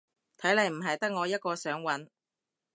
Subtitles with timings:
[0.39, 2.07] 睇嚟唔係得我一個想搵